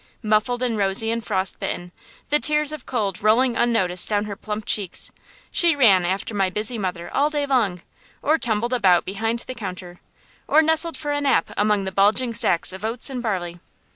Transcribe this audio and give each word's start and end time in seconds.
Muffled 0.23 0.63
and 0.63 0.77
rosy 0.79 1.11
and 1.11 1.23
frost 1.23 1.59
bitten, 1.59 1.91
the 2.29 2.39
tears 2.39 2.71
of 2.71 2.87
cold 2.87 3.21
rolling 3.21 3.55
unnoticed 3.55 4.09
down 4.09 4.25
her 4.25 4.35
plump 4.35 4.65
cheeks, 4.65 5.11
she 5.51 5.75
ran 5.75 6.05
after 6.05 6.33
my 6.33 6.49
busy 6.49 6.75
mother 6.79 7.13
all 7.13 7.29
day 7.29 7.45
long, 7.45 7.83
or 8.23 8.39
tumbled 8.39 8.73
about 8.73 9.05
behind 9.05 9.41
the 9.45 9.53
counter, 9.53 9.99
or 10.47 10.63
nestled 10.63 10.97
for 10.97 11.11
a 11.11 11.21
nap 11.21 11.51
among 11.55 11.83
the 11.83 11.91
bulging 11.91 12.33
sacks 12.33 12.73
of 12.73 12.83
oats 12.83 13.11
and 13.11 13.21
barley. 13.21 13.59